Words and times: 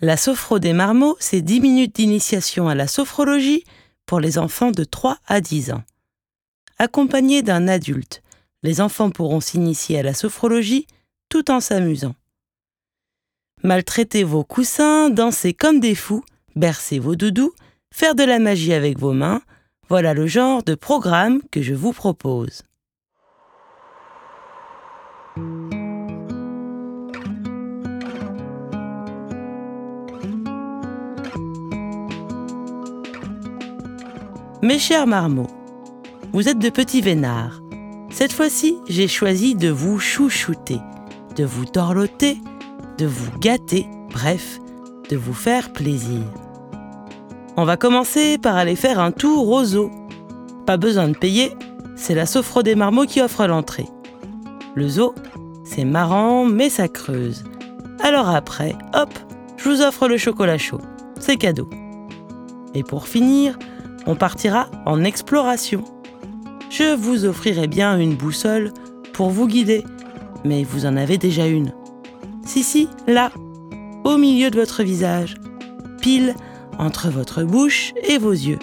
La 0.00 0.16
sophro 0.16 0.58
des 0.58 0.72
marmots, 0.72 1.16
c'est 1.20 1.40
10 1.40 1.60
minutes 1.60 1.94
d'initiation 1.94 2.68
à 2.68 2.74
la 2.74 2.88
sophrologie 2.88 3.62
pour 4.06 4.18
les 4.18 4.38
enfants 4.38 4.72
de 4.72 4.82
3 4.82 5.18
à 5.28 5.40
10 5.40 5.70
ans. 5.70 5.84
Accompagnés 6.78 7.42
d'un 7.42 7.68
adulte, 7.68 8.20
les 8.64 8.80
enfants 8.80 9.10
pourront 9.10 9.40
s'initier 9.40 10.00
à 10.00 10.02
la 10.02 10.12
sophrologie 10.12 10.88
tout 11.28 11.48
en 11.48 11.60
s'amusant. 11.60 12.16
Maltraitez 13.62 14.24
vos 14.24 14.42
coussins, 14.42 15.10
dansez 15.10 15.54
comme 15.54 15.78
des 15.78 15.94
fous, 15.94 16.24
bercez 16.56 16.98
vos 16.98 17.14
doudous, 17.14 17.54
faire 17.94 18.16
de 18.16 18.24
la 18.24 18.40
magie 18.40 18.74
avec 18.74 18.98
vos 18.98 19.12
mains, 19.12 19.42
voilà 19.88 20.12
le 20.12 20.26
genre 20.26 20.64
de 20.64 20.74
programme 20.74 21.40
que 21.52 21.62
je 21.62 21.72
vous 21.72 21.92
propose. 21.92 22.64
Mes 34.64 34.78
chers 34.78 35.06
marmots, 35.06 35.50
vous 36.32 36.48
êtes 36.48 36.58
de 36.58 36.70
petits 36.70 37.02
vénards. 37.02 37.60
Cette 38.08 38.32
fois-ci, 38.32 38.78
j'ai 38.88 39.08
choisi 39.08 39.54
de 39.54 39.68
vous 39.68 39.98
chouchouter, 39.98 40.80
de 41.36 41.44
vous 41.44 41.66
dorloter, 41.66 42.38
de 42.96 43.04
vous 43.04 43.30
gâter, 43.40 43.86
bref, 44.10 44.60
de 45.10 45.18
vous 45.18 45.34
faire 45.34 45.70
plaisir. 45.70 46.22
On 47.58 47.66
va 47.66 47.76
commencer 47.76 48.38
par 48.38 48.56
aller 48.56 48.74
faire 48.74 49.00
un 49.00 49.12
tour 49.12 49.50
au 49.50 49.64
zoo. 49.64 49.90
Pas 50.64 50.78
besoin 50.78 51.08
de 51.08 51.18
payer, 51.18 51.52
c'est 51.94 52.14
la 52.14 52.24
Sophro 52.24 52.62
des 52.62 52.74
marmots 52.74 53.04
qui 53.04 53.20
offre 53.20 53.46
l'entrée. 53.46 53.90
Le 54.74 54.88
zoo, 54.88 55.14
c'est 55.66 55.84
marrant, 55.84 56.46
mais 56.46 56.70
ça 56.70 56.88
creuse. 56.88 57.44
Alors 58.00 58.30
après, 58.30 58.74
hop, 58.94 59.10
je 59.58 59.68
vous 59.68 59.82
offre 59.82 60.08
le 60.08 60.16
chocolat 60.16 60.56
chaud. 60.56 60.80
C'est 61.20 61.36
cadeau. 61.36 61.68
Et 62.72 62.82
pour 62.82 63.08
finir, 63.08 63.58
on 64.06 64.16
partira 64.16 64.68
en 64.86 65.04
exploration. 65.04 65.84
Je 66.70 66.94
vous 66.94 67.24
offrirai 67.24 67.66
bien 67.66 67.98
une 67.98 68.14
boussole 68.14 68.72
pour 69.12 69.30
vous 69.30 69.46
guider, 69.46 69.84
mais 70.44 70.64
vous 70.64 70.86
en 70.86 70.96
avez 70.96 71.18
déjà 71.18 71.46
une. 71.46 71.72
Si, 72.44 72.62
si, 72.62 72.88
là, 73.06 73.30
au 74.04 74.16
milieu 74.16 74.50
de 74.50 74.58
votre 74.60 74.82
visage, 74.82 75.36
pile 76.00 76.34
entre 76.78 77.08
votre 77.08 77.42
bouche 77.44 77.94
et 78.08 78.18
vos 78.18 78.32
yeux. 78.32 78.58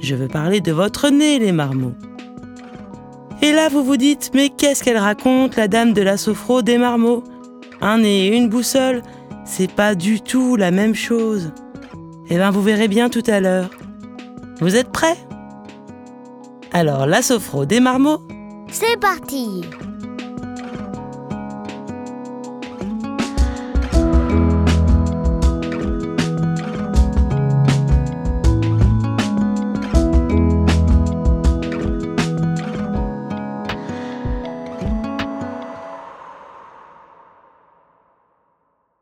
Je 0.00 0.14
veux 0.14 0.28
parler 0.28 0.60
de 0.60 0.72
votre 0.72 1.10
nez, 1.10 1.38
les 1.38 1.52
marmots. 1.52 1.94
Et 3.40 3.52
là, 3.52 3.68
vous 3.68 3.82
vous 3.82 3.96
dites, 3.96 4.30
mais 4.34 4.50
qu'est-ce 4.50 4.84
qu'elle 4.84 4.98
raconte, 4.98 5.56
la 5.56 5.66
dame 5.66 5.92
de 5.92 6.02
la 6.02 6.16
sophro 6.16 6.62
des 6.62 6.78
marmots? 6.78 7.24
Un 7.80 7.98
nez 7.98 8.26
et 8.26 8.36
une 8.36 8.48
boussole, 8.48 9.02
c'est 9.44 9.70
pas 9.70 9.96
du 9.96 10.20
tout 10.20 10.54
la 10.54 10.70
même 10.70 10.94
chose. 10.94 11.50
Eh 12.28 12.36
bien, 12.36 12.50
vous 12.50 12.62
verrez 12.62 12.86
bien 12.86 13.08
tout 13.08 13.24
à 13.26 13.40
l'heure. 13.40 13.70
Vous 14.62 14.76
êtes 14.76 14.92
prêts? 14.92 15.16
Alors, 16.70 17.04
la 17.06 17.20
sophro 17.20 17.66
des 17.66 17.80
marmots. 17.80 18.20
C'est 18.70 18.96
parti. 18.96 19.62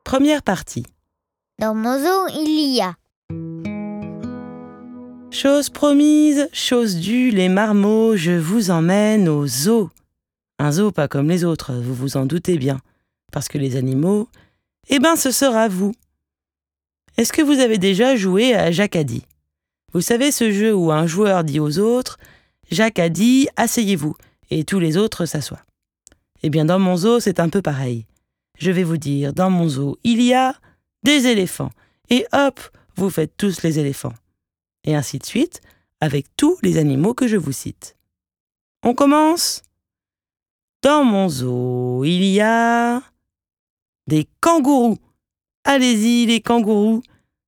Première 0.04 0.42
partie. 0.42 0.86
Dans 1.58 1.74
mon 1.74 1.98
zoo, 1.98 2.28
il 2.28 2.74
y 2.74 2.80
a 2.80 2.94
Chose 5.32 5.70
promise, 5.70 6.48
chose 6.52 6.96
due, 6.96 7.30
les 7.30 7.48
marmots, 7.48 8.16
je 8.16 8.32
vous 8.32 8.72
emmène 8.72 9.28
au 9.28 9.46
zoo. 9.46 9.88
Un 10.58 10.72
zoo 10.72 10.90
pas 10.90 11.06
comme 11.06 11.28
les 11.28 11.44
autres, 11.44 11.72
vous 11.72 11.94
vous 11.94 12.16
en 12.16 12.26
doutez 12.26 12.58
bien. 12.58 12.80
Parce 13.30 13.46
que 13.46 13.56
les 13.56 13.76
animaux, 13.76 14.28
eh 14.88 14.98
ben 14.98 15.14
ce 15.14 15.30
sera 15.30 15.68
vous. 15.68 15.94
Est-ce 17.16 17.32
que 17.32 17.42
vous 17.42 17.60
avez 17.60 17.78
déjà 17.78 18.16
joué 18.16 18.54
à 18.54 18.70
dit 19.04 19.24
Vous 19.92 20.00
savez 20.00 20.32
ce 20.32 20.50
jeu 20.50 20.74
où 20.74 20.90
un 20.90 21.06
joueur 21.06 21.44
dit 21.44 21.60
aux 21.60 21.78
autres 21.78 22.18
Jacques 22.72 22.98
a 22.98 23.08
asseyez-vous, 23.56 24.16
et 24.50 24.64
tous 24.64 24.80
les 24.80 24.96
autres 24.96 25.26
s'assoient. 25.26 25.64
Eh 26.42 26.50
bien 26.50 26.64
dans 26.64 26.80
mon 26.80 26.96
zoo, 26.96 27.20
c'est 27.20 27.38
un 27.38 27.48
peu 27.48 27.62
pareil. 27.62 28.04
Je 28.58 28.72
vais 28.72 28.84
vous 28.84 28.96
dire, 28.96 29.32
dans 29.32 29.48
mon 29.48 29.68
zoo, 29.68 29.96
il 30.02 30.20
y 30.22 30.34
a 30.34 30.56
des 31.04 31.28
éléphants. 31.28 31.70
Et 32.10 32.26
hop, 32.32 32.60
vous 32.96 33.10
faites 33.10 33.36
tous 33.36 33.62
les 33.62 33.78
éléphants. 33.78 34.14
Et 34.84 34.94
ainsi 34.94 35.18
de 35.18 35.26
suite, 35.26 35.60
avec 36.00 36.26
tous 36.36 36.58
les 36.62 36.78
animaux 36.78 37.14
que 37.14 37.28
je 37.28 37.36
vous 37.36 37.52
cite. 37.52 37.96
On 38.82 38.94
commence 38.94 39.62
Dans 40.82 41.04
mon 41.04 41.28
zoo, 41.28 42.04
il 42.04 42.24
y 42.24 42.40
a 42.40 43.02
des 44.06 44.26
kangourous. 44.40 44.98
Allez-y, 45.64 46.26
les 46.26 46.40
kangourous. 46.40 47.02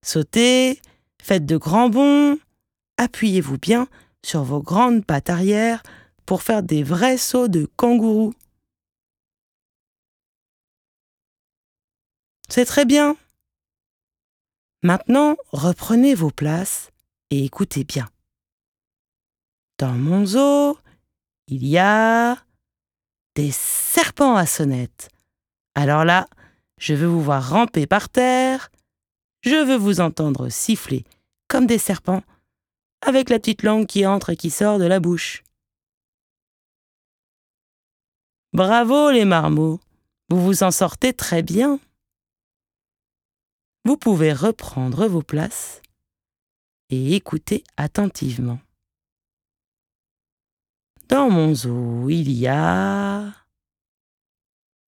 Sautez, 0.04 0.80
faites 1.22 1.46
de 1.46 1.56
grands 1.56 1.88
bonds, 1.88 2.38
appuyez-vous 2.98 3.58
bien 3.58 3.88
sur 4.24 4.44
vos 4.44 4.60
grandes 4.60 5.04
pattes 5.04 5.30
arrière 5.30 5.82
pour 6.26 6.42
faire 6.42 6.62
des 6.62 6.82
vrais 6.82 7.18
sauts 7.18 7.48
de 7.48 7.68
kangourous. 7.76 8.34
C'est 12.48 12.66
très 12.66 12.84
bien. 12.84 13.16
Maintenant, 14.82 15.36
reprenez 15.52 16.14
vos 16.14 16.30
places 16.30 16.91
et 17.32 17.44
écoutez 17.44 17.82
bien. 17.84 18.06
Dans 19.78 19.94
mon 19.94 20.26
zoo, 20.26 20.78
il 21.48 21.66
y 21.66 21.78
a 21.78 22.36
des 23.34 23.50
serpents 23.50 24.36
à 24.36 24.44
sonnette. 24.44 25.08
Alors 25.74 26.04
là, 26.04 26.28
je 26.76 26.92
veux 26.92 27.06
vous 27.06 27.22
voir 27.22 27.48
ramper 27.48 27.86
par 27.86 28.10
terre, 28.10 28.70
je 29.40 29.64
veux 29.64 29.76
vous 29.76 30.00
entendre 30.00 30.50
siffler 30.50 31.04
comme 31.48 31.66
des 31.66 31.78
serpents, 31.78 32.22
avec 33.00 33.30
la 33.30 33.38
petite 33.38 33.62
langue 33.62 33.86
qui 33.86 34.04
entre 34.04 34.30
et 34.30 34.36
qui 34.36 34.50
sort 34.50 34.78
de 34.78 34.84
la 34.84 35.00
bouche. 35.00 35.42
Bravo 38.52 39.10
les 39.10 39.24
marmots, 39.24 39.80
vous 40.28 40.44
vous 40.44 40.62
en 40.62 40.70
sortez 40.70 41.14
très 41.14 41.42
bien 41.42 41.80
vous 43.84 43.96
pouvez 43.96 44.32
reprendre 44.32 45.08
vos 45.08 45.22
places 45.22 45.81
et 46.92 47.14
écouter 47.14 47.64
attentivement. 47.78 48.60
Dans 51.08 51.30
mon 51.30 51.54
zoo, 51.54 52.08
il 52.10 52.30
y 52.30 52.46
a 52.46 53.32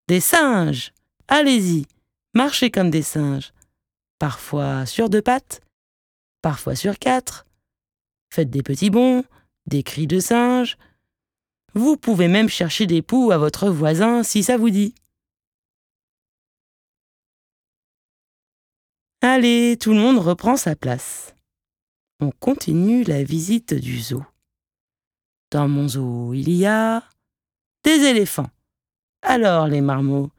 des 0.07 0.19
singes. 0.19 0.93
Allez-y, 1.27 1.87
marchez 2.35 2.69
comme 2.69 2.91
des 2.91 3.01
singes. 3.01 3.53
Parfois 4.19 4.85
sur 4.85 5.09
deux 5.09 5.21
pattes, 5.21 5.61
parfois 6.41 6.75
sur 6.75 6.99
quatre. 6.99 7.45
Faites 8.31 8.51
des 8.51 8.63
petits 8.63 8.91
bonds, 8.91 9.23
des 9.65 9.81
cris 9.81 10.07
de 10.07 10.19
singe. 10.19 10.77
Vous 11.73 11.97
pouvez 11.97 12.27
même 12.27 12.49
chercher 12.49 12.85
des 12.85 13.01
poux 13.01 13.31
à 13.31 13.37
votre 13.37 13.69
voisin 13.69 14.21
si 14.21 14.43
ça 14.43 14.57
vous 14.57 14.69
dit. 14.69 14.93
Allez, 19.21 19.75
tout 19.81 19.91
le 19.91 19.99
monde 19.99 20.19
reprend 20.19 20.55
sa 20.55 20.75
place. 20.75 21.34
On 22.25 22.31
continue 22.31 23.03
la 23.03 23.23
visite 23.23 23.75
du 23.75 23.99
zoo. 23.99 24.25
Dans 25.51 25.67
mon 25.67 25.87
zoo, 25.87 26.33
il 26.33 26.49
y 26.49 26.65
a 26.65 27.03
des 27.83 27.99
éléphants. 28.03 28.49
Alors, 29.21 29.67
les 29.67 29.81
marmots, 29.81 30.31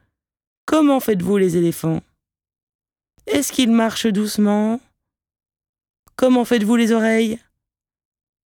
comment 0.65 0.99
faites-vous 0.99 1.37
les 1.37 1.55
éléphants? 1.55 2.01
Est-ce 3.25 3.53
qu'ils 3.53 3.71
marchent 3.71 4.07
doucement? 4.07 4.81
Comment 6.17 6.43
faites-vous 6.43 6.75
les 6.75 6.91
oreilles? 6.91 7.39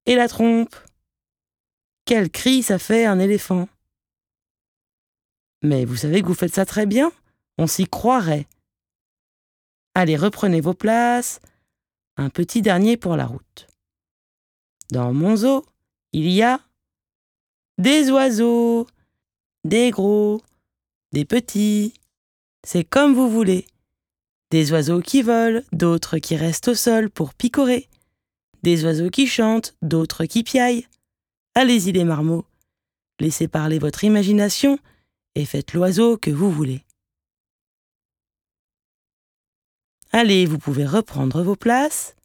Et 0.06 0.14
la 0.14 0.28
trompe? 0.28 0.76
Quel 2.06 2.30
cri 2.30 2.62
ça 2.62 2.78
fait 2.78 3.06
un 3.08 3.18
éléphant? 3.18 3.68
Mais 5.64 5.84
vous 5.86 5.96
savez 5.96 6.22
que 6.22 6.28
vous 6.28 6.36
faites 6.36 6.54
ça 6.54 6.68
très 6.68 6.86
bien 6.86 7.12
On 7.58 7.66
s'y 7.66 7.88
croirait. 7.88 8.46
Allez, 9.96 10.16
reprenez 10.16 10.62
vos 10.62 10.76
places. 10.76 11.42
Petit 12.30 12.62
dernier 12.62 12.98
pour 12.98 13.16
la 13.16 13.26
route. 13.26 13.68
Dans 14.92 15.14
mon 15.14 15.36
zoo, 15.36 15.66
il 16.14 16.30
y 16.30 16.44
a 16.44 16.60
des 17.78 18.12
oiseaux, 18.12 18.88
des 19.64 19.92
gros, 19.92 20.42
des 21.12 21.26
petits. 21.26 21.94
C'est 22.64 22.84
comme 22.84 23.14
vous 23.14 23.30
voulez. 23.30 23.66
Des 24.52 24.72
oiseaux 24.74 25.00
qui 25.00 25.22
volent, 25.22 25.62
d'autres 25.72 26.18
qui 26.18 26.36
restent 26.36 26.68
au 26.68 26.76
sol 26.76 27.10
pour 27.10 27.34
picorer. 27.34 27.88
Des 28.64 28.84
oiseaux 28.84 29.10
qui 29.10 29.28
chantent, 29.28 29.76
d'autres 29.82 30.26
qui 30.26 30.44
piaillent. 30.44 30.88
Allez-y 31.56 31.92
les 31.94 32.04
marmots. 32.04 32.46
Laissez 33.20 33.48
parler 33.48 33.80
votre 33.80 34.04
imagination 34.04 34.78
et 35.36 35.46
faites 35.46 35.74
l'oiseau 35.74 36.18
que 36.18 36.32
vous 36.32 36.52
voulez. 36.52 36.84
Allez, 40.14 40.46
vous 40.46 40.58
pouvez 40.58 40.86
reprendre 40.86 41.42
vos 41.42 41.56
places 41.56 42.16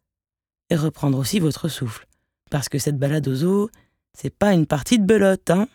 et 0.71 0.77
reprendre 0.77 1.19
aussi 1.19 1.39
votre 1.39 1.69
souffle, 1.69 2.07
parce 2.51 2.69
que 2.69 2.79
cette 2.79 2.99
balade 2.99 3.29
aux 3.29 3.45
eaux, 3.45 3.71
c'est 4.13 4.35
pas 4.35 4.53
une 4.53 4.67
partie 4.67 4.99
de 4.99 5.05
belote, 5.05 5.51
hein. 5.51 5.69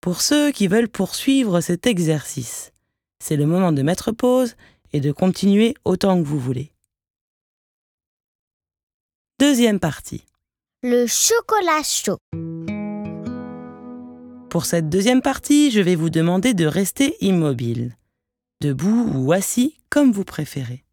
Pour 0.00 0.20
ceux 0.20 0.52
qui 0.52 0.68
veulent 0.68 0.88
poursuivre 0.88 1.60
cet 1.60 1.86
exercice, 1.86 2.72
c'est 3.18 3.36
le 3.36 3.44
moment 3.44 3.72
de 3.72 3.82
mettre 3.82 4.12
pause 4.12 4.54
et 4.92 5.00
de 5.00 5.12
continuer 5.12 5.74
autant 5.84 6.16
que 6.22 6.26
vous 6.26 6.38
voulez. 6.38 6.72
Deuxième 9.38 9.80
partie. 9.80 10.24
Le 10.82 11.06
chocolat 11.06 11.82
chaud. 11.82 12.18
Pour 14.48 14.64
cette 14.64 14.88
deuxième 14.88 15.22
partie, 15.22 15.70
je 15.70 15.80
vais 15.80 15.96
vous 15.96 16.10
demander 16.10 16.54
de 16.54 16.66
rester 16.66 17.16
immobile, 17.20 17.96
debout 18.60 19.10
ou 19.14 19.32
assis 19.32 19.78
comme 19.88 20.12
vous 20.12 20.24
préférez. 20.24 20.84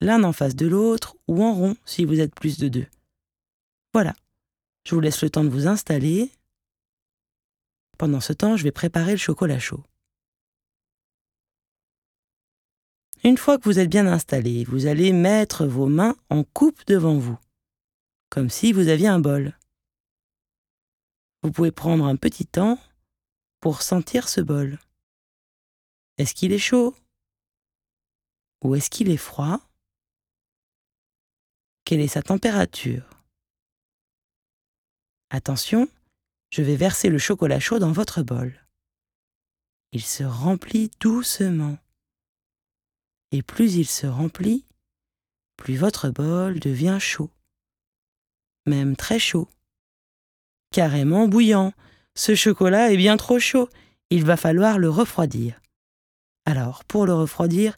L'un 0.00 0.24
en 0.24 0.32
face 0.32 0.56
de 0.56 0.66
l'autre 0.66 1.16
ou 1.28 1.42
en 1.42 1.54
rond 1.54 1.76
si 1.84 2.04
vous 2.04 2.20
êtes 2.20 2.34
plus 2.34 2.58
de 2.58 2.68
deux. 2.68 2.86
Voilà. 3.92 4.14
Je 4.84 4.94
vous 4.94 5.00
laisse 5.00 5.22
le 5.22 5.30
temps 5.30 5.44
de 5.44 5.48
vous 5.48 5.66
installer. 5.66 6.30
Pendant 7.96 8.20
ce 8.20 8.32
temps, 8.32 8.56
je 8.56 8.64
vais 8.64 8.72
préparer 8.72 9.12
le 9.12 9.18
chocolat 9.18 9.58
chaud. 9.58 9.82
Une 13.22 13.38
fois 13.38 13.56
que 13.56 13.64
vous 13.64 13.78
êtes 13.78 13.88
bien 13.88 14.06
installé, 14.06 14.64
vous 14.64 14.86
allez 14.86 15.12
mettre 15.14 15.64
vos 15.64 15.86
mains 15.86 16.14
en 16.28 16.44
coupe 16.44 16.86
devant 16.86 17.16
vous, 17.16 17.38
comme 18.28 18.50
si 18.50 18.72
vous 18.72 18.88
aviez 18.88 19.08
un 19.08 19.20
bol. 19.20 19.56
Vous 21.42 21.50
pouvez 21.50 21.70
prendre 21.70 22.04
un 22.04 22.16
petit 22.16 22.46
temps 22.46 22.78
pour 23.60 23.80
sentir 23.80 24.28
ce 24.28 24.42
bol. 24.42 24.78
Est-ce 26.18 26.34
qu'il 26.34 26.52
est 26.52 26.58
chaud? 26.58 26.94
Ou 28.62 28.76
est-ce 28.76 28.88
qu'il 28.88 29.10
est 29.10 29.16
froid? 29.16 29.60
Quelle 31.84 32.00
est 32.00 32.08
sa 32.08 32.22
température? 32.22 33.10
Attention, 35.30 35.88
je 36.50 36.62
vais 36.62 36.76
verser 36.76 37.08
le 37.08 37.18
chocolat 37.18 37.58
chaud 37.58 37.78
dans 37.80 37.92
votre 37.92 38.22
bol. 38.22 38.64
Il 39.92 40.02
se 40.02 40.22
remplit 40.22 40.90
doucement. 41.00 41.78
Et 43.32 43.42
plus 43.42 43.74
il 43.74 43.86
se 43.86 44.06
remplit, 44.06 44.64
plus 45.56 45.76
votre 45.76 46.10
bol 46.10 46.60
devient 46.60 46.98
chaud. 47.00 47.30
Même 48.66 48.96
très 48.96 49.18
chaud. 49.18 49.48
Carrément 50.70 51.26
bouillant. 51.26 51.72
Ce 52.14 52.34
chocolat 52.34 52.92
est 52.92 52.96
bien 52.96 53.16
trop 53.16 53.40
chaud. 53.40 53.68
Il 54.10 54.24
va 54.24 54.36
falloir 54.36 54.78
le 54.78 54.88
refroidir. 54.88 55.60
Alors, 56.44 56.84
pour 56.84 57.06
le 57.06 57.14
refroidir, 57.14 57.76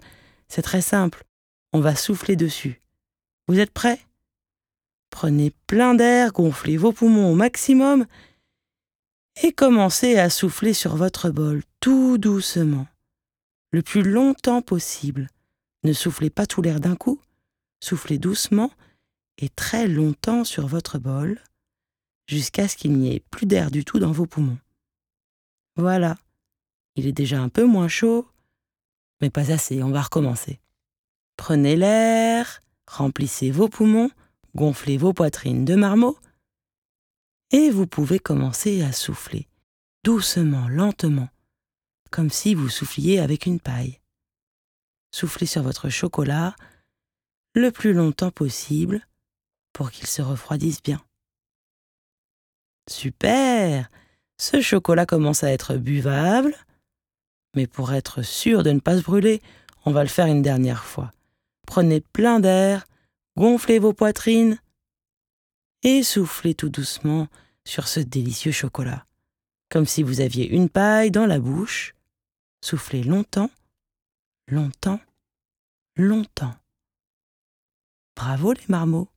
c'est 0.49 0.63
très 0.63 0.81
simple. 0.81 1.25
On 1.73 1.81
va 1.81 1.95
souffler 1.95 2.37
dessus. 2.37 2.81
Vous 3.49 3.59
êtes 3.59 3.71
prêts? 3.71 4.01
Prenez 5.11 5.53
plein 5.67 5.95
d'air, 5.95 6.33
gonflez 6.33 6.77
vos 6.77 6.93
poumons 6.93 7.31
au 7.33 7.35
maximum 7.35 8.07
et 9.43 9.53
commencez 9.53 10.19
à 10.19 10.31
souffler 10.31 10.73
sur 10.73 10.97
votre 10.97 11.31
bol 11.31 11.63
tout 11.81 12.19
doucement, 12.19 12.87
le 13.73 13.83
plus 13.83 14.03
longtemps 14.03 14.63
possible. 14.63 15.29
Ne 15.85 15.93
soufflez 15.93 16.31
pas 16.31 16.47
tout 16.47 16.63
l'air 16.63 16.81
d'un 16.81 16.97
coup, 16.97 17.21
soufflez 17.81 18.19
doucement 18.19 18.73
et 19.39 19.49
très 19.49 19.87
longtemps 19.87 20.45
sur 20.45 20.67
votre 20.67 20.99
bol, 20.99 21.41
jusqu'à 22.27 22.67
ce 22.67 22.77
qu'il 22.77 22.93
n'y 22.93 23.15
ait 23.15 23.25
plus 23.31 23.47
d'air 23.47 23.71
du 23.71 23.85
tout 23.85 23.99
dans 23.99 24.13
vos 24.13 24.27
poumons. 24.27 24.59
Voilà, 25.77 26.17
il 26.97 27.07
est 27.07 27.13
déjà 27.13 27.41
un 27.41 27.51
peu 27.51 27.65
moins 27.65 27.89
chaud, 27.89 28.27
mais 29.21 29.31
pas 29.31 29.51
assez, 29.51 29.83
on 29.83 29.91
va 29.91 30.03
recommencer. 30.03 30.61
Prenez 31.37 31.77
l'air, 31.77 32.63
remplissez 32.87 33.51
vos 33.51 33.69
poumons, 33.69 34.11
gonflez 34.55 34.97
vos 34.97 35.13
poitrines 35.13 35.65
de 35.65 35.75
marmot, 35.75 36.19
et 37.51 37.71
vous 37.71 37.87
pouvez 37.87 38.19
commencer 38.19 38.83
à 38.83 38.93
souffler, 38.93 39.49
doucement, 40.05 40.69
lentement, 40.69 41.29
comme 42.11 42.31
si 42.31 42.55
vous 42.55 42.69
souffliez 42.69 43.19
avec 43.19 43.47
une 43.47 43.61
paille. 43.61 44.01
Soufflez 45.13 45.47
sur 45.47 45.63
votre 45.63 45.89
chocolat 45.89 46.55
le 47.55 47.71
plus 47.71 47.93
longtemps 47.93 48.31
possible 48.31 49.07
pour 49.73 49.91
qu'il 49.91 50.07
se 50.07 50.23
refroidisse 50.23 50.83
bien. 50.83 51.03
Super 52.89 53.91
Ce 54.39 54.61
chocolat 54.61 55.07
commence 55.07 55.43
à 55.43 55.51
être 55.51 55.77
buvable, 55.77 56.55
mais 57.57 57.67
pour 57.67 57.93
être 57.93 58.23
sûr 58.23 58.63
de 58.63 58.71
ne 58.71 58.81
pas 58.81 58.97
se 58.99 59.03
brûler, 59.03 59.43
on 59.85 59.93
va 59.93 60.03
le 60.03 60.09
faire 60.09 60.27
une 60.27 60.43
dernière 60.43 60.85
fois. 60.85 61.11
Prenez 61.67 62.01
plein 62.01 62.39
d'air, 62.39 62.87
gonflez 63.37 63.79
vos 63.79 63.93
poitrines 63.93 64.59
et 65.83 66.03
soufflez 66.03 66.55
tout 66.55 66.69
doucement 66.69 67.29
sur 67.65 67.89
ce 67.89 68.01
délicieux 68.01 68.53
chocolat, 68.53 69.07
comme 69.69 69.87
si 69.87 70.03
vous 70.03 70.21
aviez 70.21 70.49
une 70.49 70.69
paille 70.69 71.11
dans 71.11 71.27
la 71.27 71.41
bouche. 71.41 71.95
Soufflez 72.63 73.03
longtemps, 73.03 73.51
longtemps, 74.49 75.01
longtemps. 75.97 76.55
Bravo 78.17 78.53
les 78.53 78.65
marmots, 78.69 79.09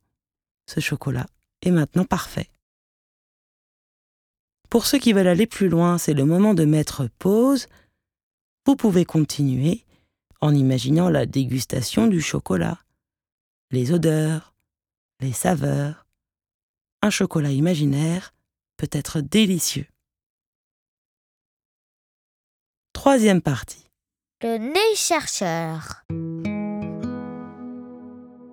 ce 0.68 0.80
chocolat 0.80 1.28
est 1.62 1.72
maintenant 1.72 2.06
parfait. 2.06 2.50
Pour 4.70 4.86
ceux 4.86 5.00
qui 5.00 5.14
veulent 5.14 5.28
aller 5.28 5.48
plus 5.48 5.68
loin, 5.68 5.98
c'est 5.98 6.14
le 6.14 6.26
moment 6.26 6.54
de 6.54 6.66
mettre 6.66 7.10
pause. 7.18 7.68
Vous 8.70 8.76
pouvez 8.76 9.04
continuer 9.04 9.84
en 10.42 10.54
imaginant 10.54 11.10
la 11.10 11.26
dégustation 11.26 12.06
du 12.06 12.22
chocolat, 12.22 12.78
les 13.72 13.92
odeurs, 13.92 14.54
les 15.22 15.34
saveurs. 15.34 16.06
Un 17.02 17.10
chocolat 17.10 17.50
imaginaire 17.50 18.32
peut 18.78 18.90
être 18.92 19.22
délicieux. 19.22 19.88
Troisième 22.94 23.42
partie. 23.42 23.90
Le 24.44 24.60
nez 24.60 24.96
chercheur. 24.96 26.06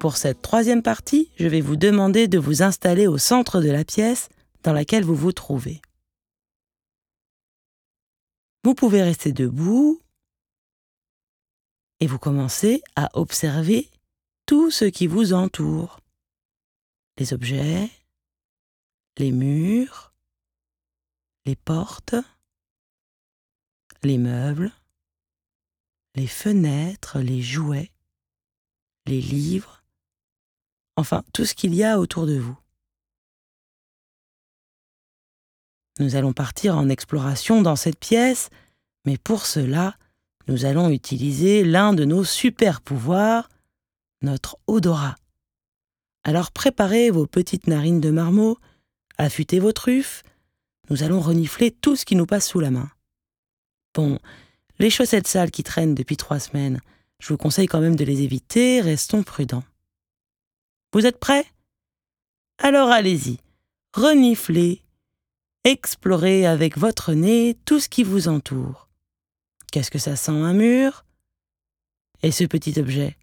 Pour 0.00 0.16
cette 0.16 0.40
troisième 0.40 0.82
partie, 0.82 1.30
je 1.38 1.46
vais 1.46 1.60
vous 1.60 1.76
demander 1.76 2.26
de 2.26 2.38
vous 2.38 2.62
installer 2.62 3.06
au 3.06 3.18
centre 3.18 3.60
de 3.60 3.70
la 3.70 3.84
pièce 3.84 4.30
dans 4.62 4.72
laquelle 4.72 5.04
vous 5.04 5.14
vous 5.14 5.32
trouvez. 5.32 5.82
Vous 8.64 8.74
pouvez 8.74 9.02
rester 9.02 9.32
debout 9.32 10.00
et 12.00 12.06
vous 12.06 12.19
commencez 12.19 12.82
à 12.94 13.10
observer 13.14 13.90
tout 14.47 14.71
ce 14.71 14.85
qui 14.85 15.06
vous 15.06 15.32
entoure. 15.32 16.00
Les 17.18 17.32
objets, 17.32 17.90
les 19.16 19.32
murs, 19.32 20.12
les 21.47 21.56
portes, 21.56 22.14
les 24.02 24.18
meubles, 24.18 24.73
les 26.14 26.26
fenêtres, 26.26 27.21
les 27.21 27.42
jouets, 27.42 27.90
les 29.06 29.21
livres, 29.21 29.82
enfin 30.97 31.25
tout 31.32 31.44
ce 31.44 31.54
qu'il 31.54 31.75
y 31.75 31.85
a 31.85 31.99
autour 31.99 32.26
de 32.26 32.38
vous. 32.38 32.59
Nous 35.99 36.14
allons 36.14 36.35
partir 36.35 36.76
en 36.76 36.90
exploration 36.90 37.62
dans 37.62 37.76
cette 37.76 37.99
pièce, 37.99 38.50
mais 39.06 39.16
pour 39.16 39.47
cela, 39.47 39.97
nous 40.49 40.65
allons 40.65 40.91
utiliser 40.91 41.65
l'un 41.65 41.93
de 41.93 42.05
nos 42.05 42.25
super 42.25 42.81
pouvoirs, 42.81 43.49
notre 44.23 44.59
odorat. 44.67 45.17
Alors 46.25 46.50
préparez 46.50 47.11
vos 47.11 47.26
petites 47.26 47.67
narines 47.67 48.00
de 48.00 48.11
marmot, 48.11 48.59
affûtez 49.19 49.59
vos 49.59 49.73
truffes, 49.73 50.23
nous 50.91 51.03
allons 51.03 51.21
renifler 51.21 51.71
tout 51.71 51.97
ce 51.97 52.05
qui 52.05 52.17
nous 52.17 52.26
passe 52.26 52.49
sous 52.49 52.61
la 52.61 52.71
main. 52.71 52.91
Bon, 53.95 54.19
les 54.79 54.91
chaussettes 54.91 55.26
sales 55.26 55.50
qui 55.50 55.62
traînent 55.62 55.95
depuis 55.95 56.17
trois 56.17 56.38
semaines, 56.38 56.81
je 57.19 57.29
vous 57.29 57.38
conseille 57.38 57.67
quand 57.67 57.81
même 57.81 57.97
de 57.97 58.05
les 58.05 58.23
éviter, 58.23 58.81
restons 58.81 59.23
prudents. 59.23 59.65
Vous 60.93 61.07
êtes 61.07 61.19
prêts? 61.19 61.47
Alors 62.59 62.91
allez-y, 62.91 63.38
reniflez, 63.95 64.83
Explorez 65.67 66.47
avec 66.47 66.79
votre 66.79 67.12
nez 67.12 67.59
tout 67.65 67.81
ce 67.81 67.88
qui 67.88 68.05
vous 68.05 68.29
entoure. 68.29 68.86
Qu'est-ce 69.73 69.90
que 69.90 69.99
ça 69.99 70.16
sent 70.16 70.30
un 70.30 70.54
mur? 70.54 71.04
Et 72.23 72.30
ce 72.30 72.44
petit 72.44 72.78
objet, 72.80 73.16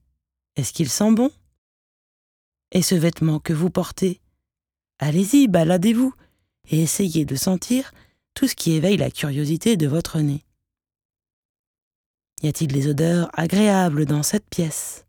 est-ce 0.55 0.73
qu'il 0.73 0.89
sent 0.89 1.11
bon? 1.11 1.31
Et 2.71 2.81
ce 2.81 2.95
vêtement 2.95 3.39
que 3.39 3.53
vous 3.53 3.69
portez? 3.69 4.21
Allez-y, 4.99 5.47
baladez-vous 5.47 6.13
et 6.69 6.81
essayez 6.81 7.25
de 7.25 7.35
sentir 7.35 7.91
tout 8.33 8.47
ce 8.47 8.55
qui 8.55 8.71
éveille 8.73 8.97
la 8.97 9.11
curiosité 9.11 9.77
de 9.77 9.87
votre 9.87 10.19
nez. 10.19 10.43
Y 12.41 12.47
a-t-il 12.47 12.71
des 12.71 12.87
odeurs 12.87 13.29
agréables 13.33 14.05
dans 14.05 14.23
cette 14.23 14.47
pièce? 14.49 15.05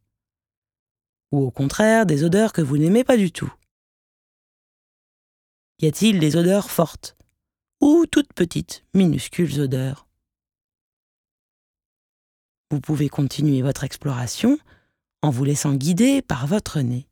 Ou 1.33 1.47
au 1.47 1.51
contraire 1.51 2.07
des 2.07 2.23
odeurs 2.23 2.53
que 2.53 2.63
vous 2.63 2.79
n'aimez 2.79 3.03
pas 3.03 3.17
du 3.17 3.33
tout? 3.33 3.53
Y 5.81 5.87
a-t-il 5.87 6.21
des 6.21 6.37
odeurs 6.37 6.71
fortes? 6.71 7.17
Ou 7.81 8.07
toutes 8.07 8.33
petites, 8.33 8.85
minuscules 8.95 9.61
odeurs? 9.61 10.04
Vous 12.75 12.81
pouvez 12.81 13.09
continuer 13.09 13.63
votre 13.63 13.85
exploration 13.85 14.59
en 15.23 15.31
vous 15.31 15.45
laissant 15.45 15.75
guider 15.75 16.23
par 16.23 16.49
votre 16.49 16.81
nez. 16.81 17.07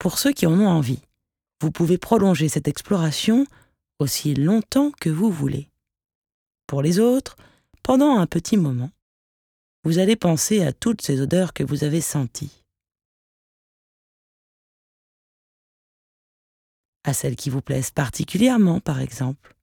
Pour 0.00 0.18
ceux 0.18 0.32
qui 0.32 0.46
en 0.46 0.58
ont 0.58 0.66
envie, 0.66 1.02
vous 1.60 1.70
pouvez 1.70 1.98
prolonger 1.98 2.48
cette 2.48 2.66
exploration 2.66 3.46
aussi 4.00 4.34
longtemps 4.34 4.90
que 4.90 5.08
vous 5.08 5.30
voulez. 5.30 5.68
Pour 6.66 6.82
les 6.82 6.98
autres, 6.98 7.36
pendant 7.82 8.18
un 8.18 8.26
petit 8.26 8.56
moment, 8.56 8.90
vous 9.84 9.98
allez 9.98 10.16
penser 10.16 10.62
à 10.62 10.72
toutes 10.72 11.02
ces 11.02 11.20
odeurs 11.20 11.52
que 11.52 11.62
vous 11.64 11.84
avez 11.84 12.00
senties. 12.00 12.64
À 17.04 17.12
celles 17.12 17.36
qui 17.36 17.50
vous 17.50 17.60
plaisent 17.60 17.90
particulièrement, 17.90 18.80
par 18.80 19.00
exemple. 19.00 19.54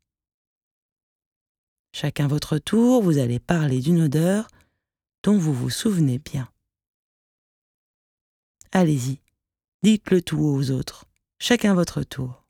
Chacun 1.94 2.28
votre 2.28 2.60
tour, 2.60 3.02
vous 3.02 3.18
allez 3.18 3.40
parler 3.40 3.80
d'une 3.80 4.02
odeur 4.02 4.48
dont 5.24 5.38
vous 5.38 5.54
vous 5.54 5.70
souvenez 5.70 6.20
bien. 6.20 6.50
Allez-y, 8.72 9.20
Dites-le 9.84 10.22
tout 10.22 10.38
aux 10.38 10.70
autres, 10.70 11.06
chacun 11.40 11.74
votre 11.74 12.04
tour. 12.04 12.41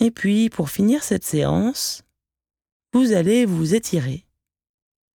Et 0.00 0.10
puis, 0.10 0.50
pour 0.50 0.70
finir 0.70 1.02
cette 1.02 1.24
séance, 1.24 2.02
vous 2.92 3.12
allez 3.12 3.46
vous 3.46 3.74
étirer, 3.74 4.26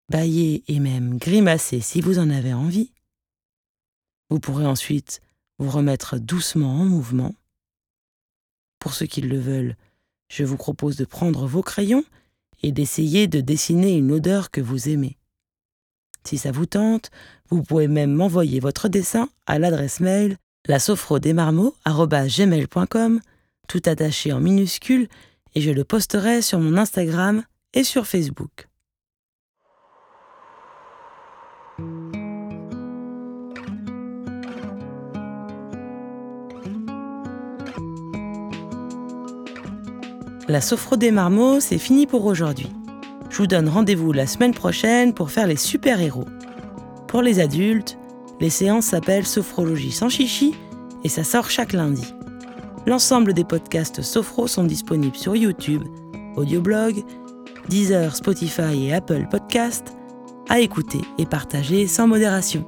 bailler 0.10 0.64
et 0.68 0.80
même 0.80 1.18
grimacer 1.18 1.82
si 1.82 2.02
vous 2.02 2.20
en 2.20 2.30
avez 2.30 2.54
envie. 2.54 2.92
Vous 4.30 4.40
pourrez 4.40 4.66
ensuite 4.66 5.22
vous 5.60 5.70
remettre 5.70 6.18
doucement 6.18 6.72
en 6.72 6.86
mouvement. 6.86 7.36
Pour 8.80 8.94
ceux 8.94 9.06
qui 9.06 9.22
le 9.22 9.40
veulent, 9.40 9.76
je 10.30 10.44
vous 10.44 10.58
propose 10.58 10.96
de 10.96 11.06
prendre 11.06 11.46
vos 11.46 11.62
crayons 11.62 12.04
et 12.64 12.72
d'essayer 12.72 13.28
de 13.28 13.42
dessiner 13.42 13.98
une 13.98 14.12
odeur 14.12 14.50
que 14.50 14.62
vous 14.62 14.90
aimez. 14.90 15.18
Si 16.24 16.38
ça 16.38 16.52
vous 16.52 16.66
tente, 16.66 17.12
vous 17.50 17.64
pouvez 17.64 17.88
même 17.88 18.14
m'envoyer 18.14 18.60
votre 18.60 18.88
dessin 18.88 19.30
à 19.46 19.60
l'adresse 19.60 20.00
mail 20.00 20.38
lasofrodesmarmots.com, 20.68 23.22
tout 23.72 23.82
attaché 23.86 24.34
en 24.34 24.42
minuscules, 24.42 25.08
et 25.56 25.62
je 25.62 25.72
le 25.72 25.86
posterai 25.86 26.42
sur 26.42 26.60
mon 26.60 26.78
Instagram 26.78 27.44
et 27.74 27.86
sur 27.86 28.06
Facebook. 28.06 28.68
La 40.50 40.60
Sophro 40.60 40.98
des 40.98 41.12
Marmots, 41.12 41.62
c'est 41.62 41.78
fini 41.78 42.08
pour 42.08 42.26
aujourd'hui. 42.26 42.68
Je 43.30 43.38
vous 43.38 43.48
donne 43.48 43.70
rendez-vous 43.70 44.12
la 44.12 44.28
semaine 44.28 44.54
prochaine 44.54 45.14
pour 45.14 45.32
faire 45.32 45.48
les 45.48 45.56
super-héros. 45.56 46.26
Pour 47.08 47.22
les 47.22 47.40
adultes, 47.40 47.98
les 48.42 48.50
séances 48.50 48.88
s'appellent 48.88 49.26
Sophrologie 49.26 49.94
sans 49.94 50.10
chichi 50.10 50.56
et 51.06 51.10
ça 51.10 51.24
sort 51.24 51.50
chaque 51.50 51.72
lundi. 51.72 52.14
L'ensemble 52.88 53.34
des 53.34 53.44
podcasts 53.44 54.02
Sophro 54.02 54.48
sont 54.48 54.64
disponibles 54.64 55.16
sur 55.16 55.36
YouTube, 55.36 55.84
Audioblog, 56.36 57.04
Deezer, 57.70 58.16
Spotify 58.16 58.88
et 58.88 58.94
Apple 58.94 59.28
Podcasts, 59.30 59.94
à 60.50 60.60
écouter 60.60 61.02
et 61.20 61.26
partager 61.26 61.86
sans 61.88 62.08
modération. 62.08 62.66